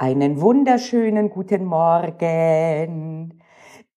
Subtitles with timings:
[0.00, 3.42] Einen wunderschönen guten Morgen.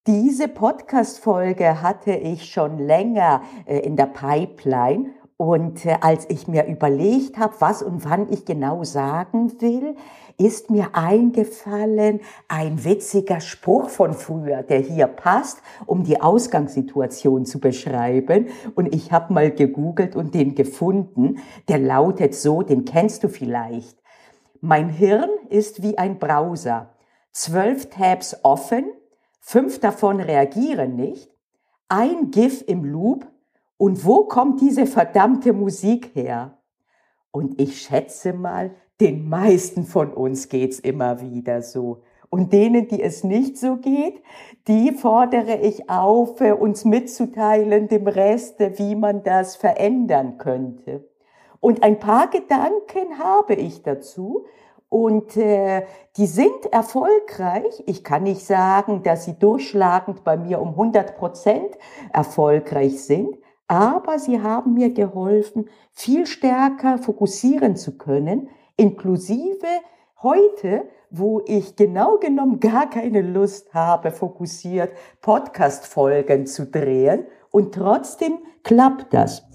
[0.08, 6.66] Diese Podcast-Folge hatte ich schon länger äh, in der Pipeline und äh, als ich mir
[6.66, 9.96] überlegt habe, was und wann ich genau sagen will,
[10.40, 17.59] ist mir eingefallen ein witziger Spruch von früher, der hier passt, um die Ausgangssituation zu
[17.59, 18.47] beschreiben.
[18.73, 21.38] Und ich habe mal gegoogelt und den gefunden.
[21.68, 24.00] Der lautet so, den kennst du vielleicht.
[24.64, 26.93] Mein Hirn ist wie ein Browser.
[27.32, 28.86] Zwölf Tabs offen,
[29.39, 31.32] fünf davon reagieren nicht,
[31.89, 33.25] ein GIF im Loop
[33.78, 36.59] und wo kommt diese verdammte Musik her?
[37.31, 42.03] Und ich schätze mal, den meisten von uns geht's immer wieder so.
[42.30, 44.22] Und denen, die es nicht so geht,
[44.67, 51.11] die fordere ich auf, uns mitzuteilen, dem Rest, wie man das verändern könnte.
[51.61, 54.45] Und ein paar Gedanken habe ich dazu.
[54.89, 55.86] Und äh,
[56.17, 57.81] die sind erfolgreich.
[57.86, 61.78] Ich kann nicht sagen, dass sie durchschlagend bei mir um 100 Prozent
[62.12, 63.38] erfolgreich sind,
[63.70, 69.66] aber sie haben mir geholfen, viel stärker fokussieren zu können, inklusive
[70.22, 77.26] heute, wo ich genau genommen gar keine Lust habe, fokussiert Podcast-Folgen zu drehen.
[77.50, 79.51] Und trotzdem klappt das.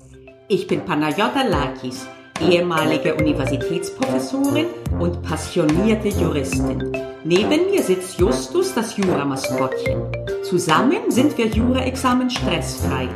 [0.48, 2.06] Ich bin Panayota Lakis,
[2.40, 4.66] ehemalige Universitätsprofessorin
[5.00, 6.92] und passionierte Juristin.
[7.24, 10.02] Neben mir sitzt Justus, das Juramaskottchen.
[10.44, 13.08] Zusammen sind wir Jura-Examen stressfrei.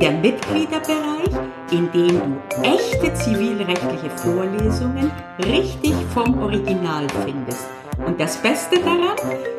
[0.00, 1.34] Der Mitgliederbereich,
[1.72, 7.66] in dem du echte zivilrechtliche Vorlesungen richtig vom Original findest.
[8.04, 9.16] Und das Beste daran,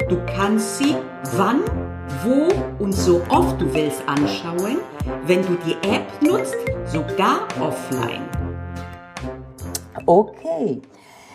[0.10, 0.96] du kannst sie
[1.36, 1.62] wann,
[2.24, 4.78] wo und so oft du willst anschauen,
[5.26, 8.24] wenn du die App nutzt, sogar offline.
[10.06, 10.82] Okay,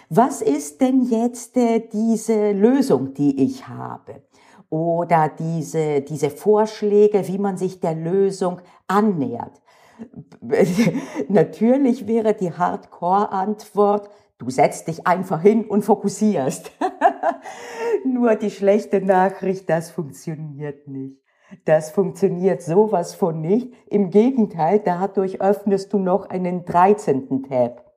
[0.08, 4.22] was ist denn jetzt äh, diese Lösung, die ich habe?
[4.70, 9.60] Oder diese, diese Vorschläge, wie man sich der Lösung annähert?
[11.28, 14.08] Natürlich wäre die Hardcore-Antwort,
[14.38, 16.72] du setzt dich einfach hin und fokussierst.
[18.04, 21.18] Nur die schlechte Nachricht, das funktioniert nicht.
[21.64, 23.72] Das funktioniert sowas von nicht.
[23.86, 27.42] Im Gegenteil, dadurch öffnest du noch einen 13.
[27.48, 27.92] Tab.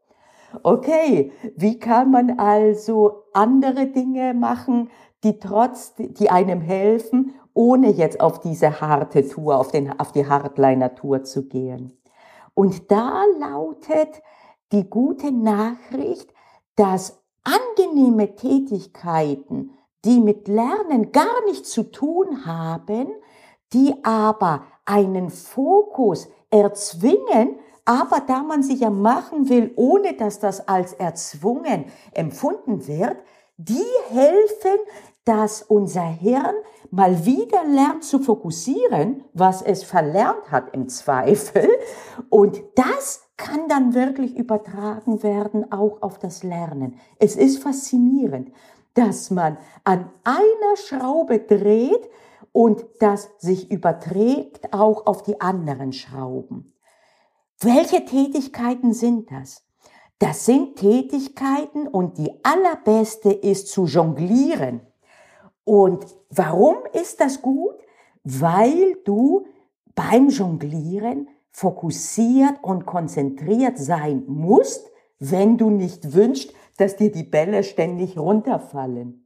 [0.63, 4.89] Okay, wie kann man also andere Dinge machen,
[5.23, 10.27] die trotz, die einem helfen, ohne jetzt auf diese harte Tour, auf, den, auf die
[10.27, 11.97] Hardliner-Tour zu gehen?
[12.53, 14.21] Und da lautet
[14.71, 16.33] die gute Nachricht,
[16.75, 19.71] dass angenehme Tätigkeiten,
[20.03, 23.07] die mit Lernen gar nichts zu tun haben,
[23.73, 27.55] die aber einen Fokus erzwingen,
[27.85, 33.17] aber da man sie ja machen will, ohne dass das als erzwungen empfunden wird,
[33.57, 34.79] die helfen,
[35.23, 36.55] dass unser Hirn
[36.91, 41.67] mal wieder lernt zu fokussieren, was es verlernt hat im Zweifel.
[42.29, 46.97] Und das kann dann wirklich übertragen werden auch auf das Lernen.
[47.19, 48.51] Es ist faszinierend,
[48.93, 52.09] dass man an einer Schraube dreht
[52.51, 56.73] und das sich überträgt auch auf die anderen Schrauben.
[57.59, 59.65] Welche Tätigkeiten sind das?
[60.19, 64.81] Das sind Tätigkeiten und die allerbeste ist zu jonglieren.
[65.65, 67.75] Und warum ist das gut?
[68.23, 69.45] Weil du
[69.93, 77.63] beim Jonglieren fokussiert und konzentriert sein musst, wenn du nicht wünschst, dass dir die Bälle
[77.63, 79.25] ständig runterfallen.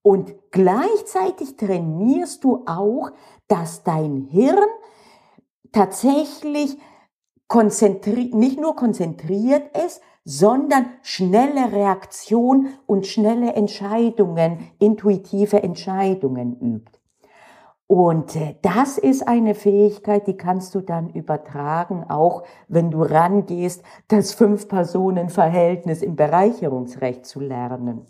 [0.00, 3.10] Und gleichzeitig trainierst du auch,
[3.48, 4.64] dass dein Hirn
[5.70, 6.78] tatsächlich
[7.48, 16.97] konzentriert, nicht nur konzentriert ist, sondern schnelle Reaktion und schnelle Entscheidungen, intuitive Entscheidungen übt.
[17.88, 23.82] Und äh, das ist eine Fähigkeit, die kannst du dann übertragen, auch wenn du rangehst,
[24.08, 28.06] das Fünf-Personen-Verhältnis im Bereicherungsrecht zu lernen.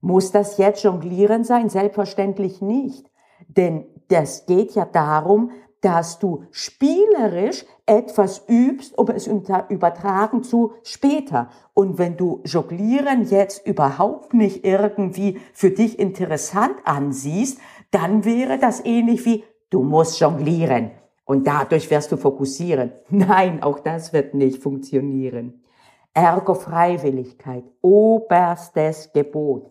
[0.00, 1.68] Muss das jetzt jonglieren sein?
[1.68, 3.10] Selbstverständlich nicht.
[3.48, 5.50] Denn das geht ja darum,
[5.80, 11.50] dass du spielerisch etwas übst, um es übertragen zu später.
[11.74, 17.58] Und wenn du Jonglieren jetzt überhaupt nicht irgendwie für dich interessant ansiehst,
[17.94, 20.90] dann wäre das ähnlich wie, du musst jonglieren
[21.24, 22.92] und dadurch wirst du fokussieren.
[23.08, 25.62] Nein, auch das wird nicht funktionieren.
[26.12, 29.70] Ergo Freiwilligkeit, oberstes Gebot.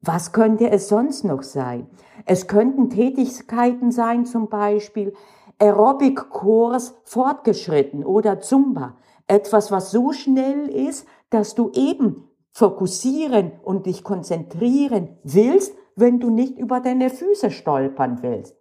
[0.00, 1.88] Was könnte es sonst noch sein?
[2.24, 5.12] Es könnten Tätigkeiten sein, zum Beispiel
[5.58, 8.96] Aerobic-Kurs fortgeschritten oder Zumba.
[9.26, 16.30] Etwas, was so schnell ist, dass du eben fokussieren und dich konzentrieren willst, wenn du
[16.30, 18.54] nicht über deine Füße stolpern willst.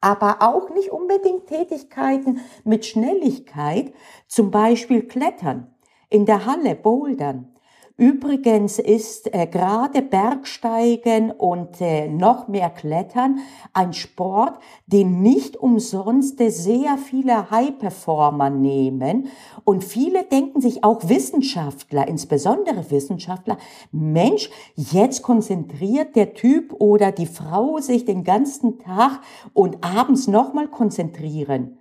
[0.00, 3.94] Aber auch nicht unbedingt Tätigkeiten mit Schnelligkeit,
[4.26, 5.74] zum Beispiel Klettern,
[6.08, 7.54] in der Halle bouldern,
[8.00, 13.40] Übrigens ist äh, gerade Bergsteigen und äh, noch mehr Klettern
[13.74, 19.28] ein Sport, den nicht umsonst sehr viele High-Performer nehmen.
[19.64, 23.58] Und viele denken sich auch Wissenschaftler, insbesondere Wissenschaftler,
[23.92, 29.20] Mensch, jetzt konzentriert der Typ oder die Frau sich den ganzen Tag
[29.52, 31.80] und abends nochmal konzentrieren.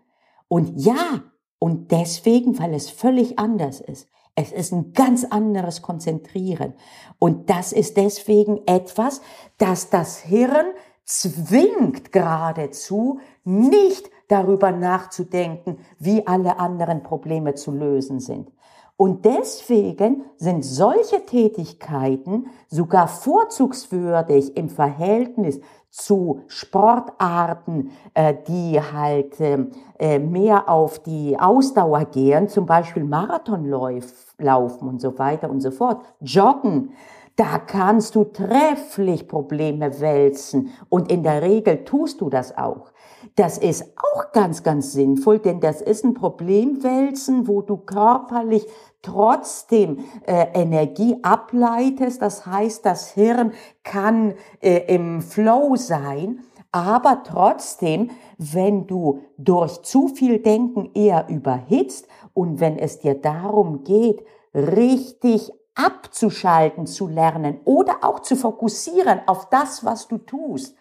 [0.50, 1.24] Und ja,
[1.60, 4.10] und deswegen, weil es völlig anders ist.
[4.41, 6.74] Es ist ein ganz anderes Konzentrieren.
[7.19, 9.19] Und das ist deswegen etwas,
[9.57, 10.68] das das Hirn
[11.03, 18.50] zwingt geradezu, nicht darüber nachzudenken, wie alle anderen Probleme zu lösen sind.
[18.95, 25.59] Und deswegen sind solche Tätigkeiten sogar vorzugswürdig im Verhältnis
[25.89, 34.88] zu Sportarten, äh, die halt ähm, äh, mehr auf die Ausdauer gehen, zum Beispiel Marathonlaufen
[34.88, 36.94] und so weiter und so fort, Joggen,
[37.36, 42.91] da kannst du trefflich Probleme wälzen und in der Regel tust du das auch.
[43.36, 48.66] Das ist auch ganz, ganz sinnvoll, denn das ist ein Problemwälzen, wo du körperlich
[49.02, 52.22] trotzdem äh, Energie ableitest.
[52.22, 53.54] Das heißt, das Hirn
[53.84, 56.42] kann äh, im Flow sein,
[56.72, 63.84] aber trotzdem, wenn du durch zu viel Denken eher überhitzt und wenn es dir darum
[63.84, 64.24] geht,
[64.54, 70.75] richtig abzuschalten zu lernen oder auch zu fokussieren auf das, was du tust,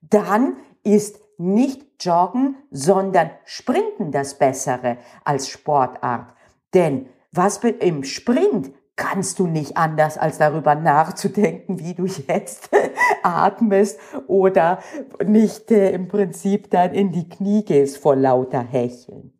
[0.00, 6.34] dann ist nicht Joggen, sondern Sprinten das Bessere als Sportart.
[6.74, 12.70] Denn was im Sprint kannst du nicht anders, als darüber nachzudenken, wie du jetzt
[13.22, 14.78] atmest oder
[15.24, 19.32] nicht äh, im Prinzip dann in die Knie gehst vor lauter Hecheln.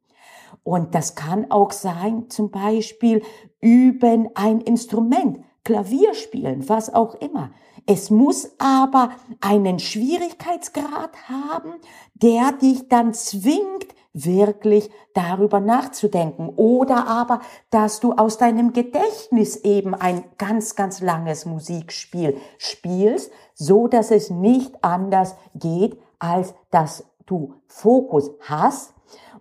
[0.64, 3.22] Und das kann auch sein, zum Beispiel
[3.60, 7.50] üben ein Instrument, Klavier spielen, was auch immer.
[7.86, 11.74] Es muss aber einen Schwierigkeitsgrad haben,
[12.14, 17.40] der dich dann zwingt, wirklich darüber nachzudenken oder aber,
[17.70, 24.30] dass du aus deinem Gedächtnis eben ein ganz, ganz langes Musikspiel spielst, so dass es
[24.30, 28.94] nicht anders geht, als dass du Fokus hast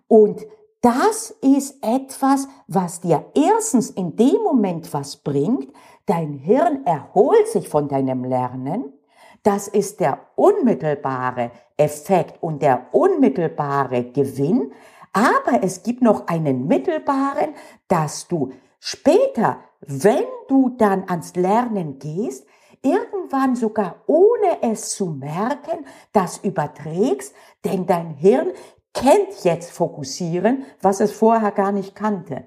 [0.08, 0.42] und
[0.82, 5.72] das ist etwas, was dir erstens in dem Moment was bringt,
[6.06, 8.94] dein Hirn erholt sich von deinem Lernen,
[9.44, 14.72] das ist der unmittelbare Effekt und der unmittelbare Gewinn.
[15.12, 17.54] Aber es gibt noch einen mittelbaren,
[17.88, 22.48] dass du später, wenn du dann ans Lernen gehst,
[22.82, 27.34] irgendwann sogar ohne es zu merken, das überträgst,
[27.66, 28.52] denn dein Hirn
[28.94, 32.46] kennt jetzt Fokussieren, was es vorher gar nicht kannte.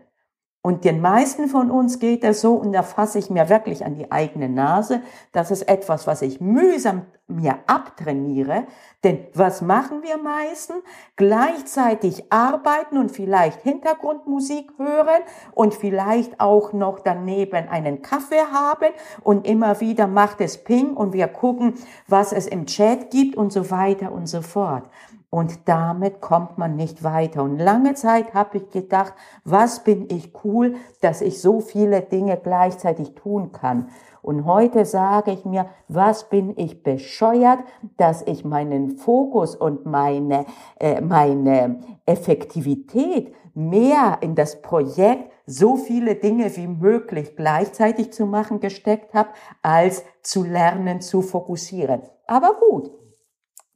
[0.67, 3.95] Und den meisten von uns geht es so, und da fasse ich mir wirklich an
[3.95, 8.65] die eigene Nase, das ist etwas, was ich mühsam mir abtrainiere.
[9.05, 10.73] Denn was machen wir meisten?
[11.15, 15.23] Gleichzeitig arbeiten und vielleicht Hintergrundmusik hören
[15.53, 18.89] und vielleicht auch noch daneben einen Kaffee haben
[19.23, 21.75] und immer wieder macht es Ping und wir gucken,
[22.09, 24.91] was es im Chat gibt und so weiter und so fort.
[25.29, 27.43] Und damit kommt man nicht weiter.
[27.43, 29.13] Und lange Zeit habe ich gedacht,
[29.45, 33.89] was bin ich cool, dass ich so viele Dinge gleichzeitig tun kann.
[34.23, 37.61] Und heute sage ich mir, was bin ich bescheuert,
[37.97, 40.47] dass ich meinen Fokus und meine,
[40.81, 48.61] äh, meine Effektivität mehr in das Projekt so viele Dinge wie möglich gleichzeitig zu machen
[48.61, 49.31] gesteckt habe,
[49.63, 52.03] als zu lernen, zu fokussieren.
[52.27, 52.91] Aber gut,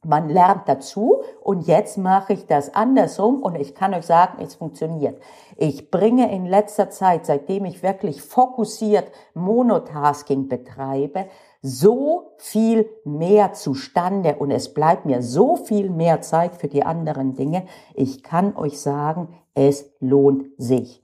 [0.03, 4.55] man lernt dazu und jetzt mache ich das andersrum und ich kann euch sagen, es
[4.55, 5.21] funktioniert.
[5.57, 11.25] Ich bringe in letzter Zeit, seitdem ich wirklich fokussiert Monotasking betreibe,
[11.61, 17.35] so viel mehr zustande und es bleibt mir so viel mehr Zeit für die anderen
[17.35, 17.65] Dinge.
[17.93, 21.01] Ich kann euch sagen, es lohnt sich.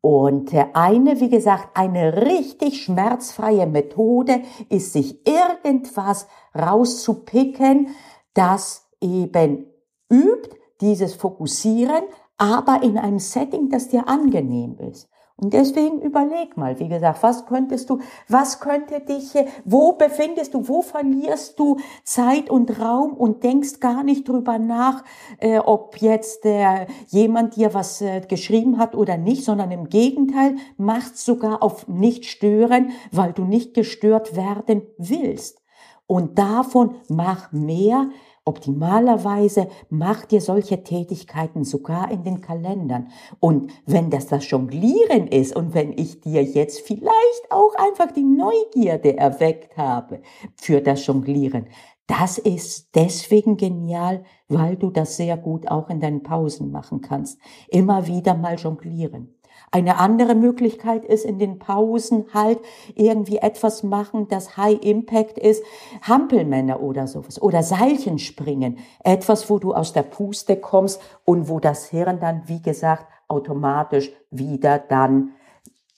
[0.00, 7.88] Und eine, wie gesagt, eine richtig schmerzfreie Methode ist, sich irgendwas rauszupicken,
[8.34, 9.66] das eben
[10.10, 10.50] übt,
[10.80, 12.04] dieses Fokussieren,
[12.36, 15.08] aber in einem Setting, das dir angenehm ist.
[15.36, 17.98] Und deswegen überleg mal, wie gesagt, was könntest du,
[18.28, 24.04] was könnte dich, wo befindest du, wo verlierst du Zeit und Raum und denkst gar
[24.04, 25.02] nicht drüber nach,
[25.38, 30.54] äh, ob jetzt äh, jemand dir was äh, geschrieben hat oder nicht, sondern im Gegenteil,
[30.76, 35.63] machst sogar auf nicht stören, weil du nicht gestört werden willst.
[36.06, 38.08] Und davon mach mehr,
[38.46, 43.08] Optimalerweise macht ihr solche Tätigkeiten sogar in den Kalendern.
[43.40, 48.22] Und wenn das das Jonglieren ist und wenn ich dir jetzt vielleicht auch einfach die
[48.22, 50.20] Neugierde erweckt habe
[50.56, 51.68] für das Jonglieren,
[52.06, 57.40] das ist deswegen genial, weil du das sehr gut auch in deinen Pausen machen kannst.
[57.68, 59.33] Immer wieder mal jonglieren.
[59.74, 62.60] Eine andere Möglichkeit ist in den Pausen halt
[62.94, 65.64] irgendwie etwas machen, das High Impact ist,
[66.00, 68.78] Hampelmänner oder sowas oder Seilchen springen.
[69.02, 74.12] Etwas, wo du aus der Puste kommst und wo das Hirn dann, wie gesagt, automatisch
[74.30, 75.32] wieder dann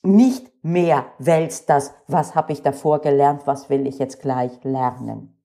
[0.03, 5.36] nicht mehr wälzt das, was habe ich davor gelernt, was will ich jetzt gleich lernen.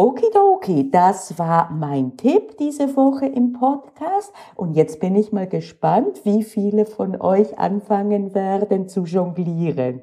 [0.00, 4.32] Okidoki, das war mein Tipp diese Woche im Podcast.
[4.56, 10.00] Und jetzt bin ich mal gespannt, wie viele von euch anfangen werden zu jonglieren.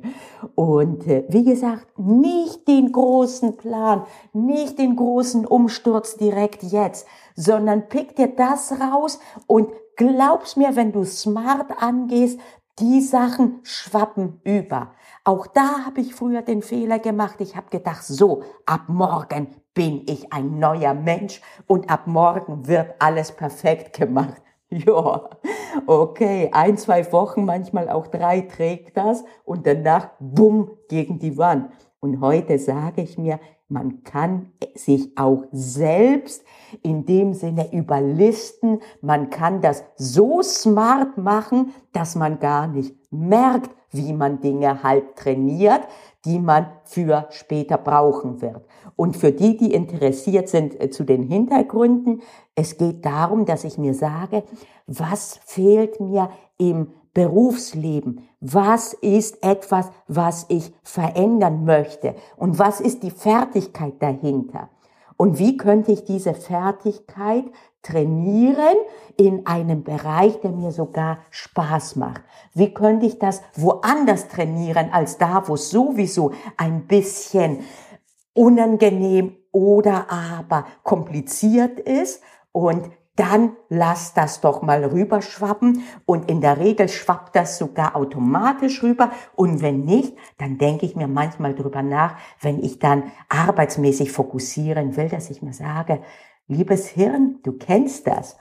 [0.53, 7.89] Und äh, wie gesagt, nicht den großen Plan, nicht den großen Umsturz direkt jetzt, sondern
[7.89, 12.39] pick dir das raus und glaub's mir, wenn du smart angehst,
[12.79, 14.91] die Sachen schwappen über.
[15.23, 17.35] Auch da habe ich früher den Fehler gemacht.
[17.39, 22.95] Ich habe gedacht, so, ab morgen bin ich ein neuer Mensch und ab morgen wird
[22.99, 24.41] alles perfekt gemacht.
[24.69, 25.29] Ja,
[25.85, 31.71] okay, ein, zwei Wochen, manchmal auch drei trägt das und danach bumm gegen die Wand.
[32.01, 36.45] Und heute sage ich mir, man kann sich auch selbst
[36.83, 38.79] in dem Sinne überlisten.
[39.01, 45.15] Man kann das so smart machen, dass man gar nicht merkt, wie man Dinge halt
[45.15, 45.81] trainiert,
[46.25, 48.65] die man für später brauchen wird.
[48.95, 52.21] Und für die, die interessiert sind äh, zu den Hintergründen,
[52.55, 54.43] es geht darum, dass ich mir sage,
[54.87, 58.26] was fehlt mir im Berufsleben?
[58.39, 62.15] Was ist etwas, was ich verändern möchte?
[62.35, 64.69] Und was ist die Fertigkeit dahinter?
[65.17, 67.45] Und wie könnte ich diese Fertigkeit
[67.81, 68.75] trainieren
[69.17, 72.21] in einem Bereich, der mir sogar Spaß macht?
[72.53, 77.61] Wie könnte ich das woanders trainieren als da, wo es sowieso ein bisschen
[78.33, 82.21] unangenehm oder aber kompliziert ist?
[82.51, 88.83] Und dann lass das doch mal rüberschwappen und in der Regel schwappt das sogar automatisch
[88.83, 94.11] rüber und wenn nicht, dann denke ich mir manchmal drüber nach, wenn ich dann arbeitsmäßig
[94.11, 95.99] fokussieren will, dass ich mir sage,
[96.49, 98.37] Liebes Hirn, du kennst das.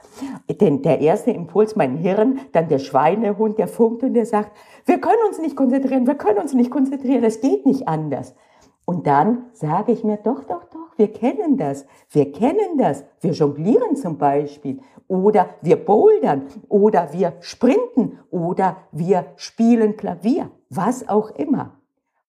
[0.48, 5.00] Denn der erste Impuls, mein Hirn, dann der Schweinehund, der funkt und der sagt, wir
[5.00, 8.36] können uns nicht konzentrieren, wir können uns nicht konzentrieren, es geht nicht anders.
[8.84, 13.32] Und dann sage ich mir, doch, doch, doch, wir kennen das, wir kennen das, wir
[13.32, 14.80] jonglieren zum Beispiel.
[15.08, 16.48] Oder wir bouldern.
[16.68, 18.18] Oder wir sprinten.
[18.30, 21.80] Oder wir spielen Klavier, was auch immer.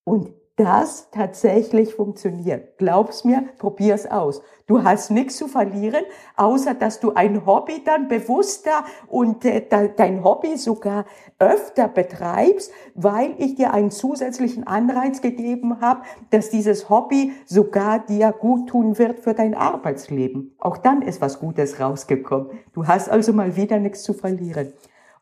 [0.04, 2.78] Und das tatsächlich funktioniert.
[2.80, 4.42] Glaub's mir, probier's aus.
[4.66, 6.04] Du hast nichts zu verlieren,
[6.36, 11.06] außer dass du ein Hobby dann bewusster und äh, dein Hobby sogar
[11.40, 18.32] öfter betreibst, weil ich dir einen zusätzlichen Anreiz gegeben habe, dass dieses Hobby sogar dir
[18.32, 20.56] gut tun wird für dein Arbeitsleben.
[20.60, 22.50] Auch dann ist was Gutes rausgekommen.
[22.74, 24.74] Du hast also mal wieder nichts zu verlieren.